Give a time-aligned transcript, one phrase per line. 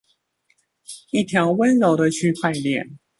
[1.11, 2.97] 一條溫柔的區塊鍊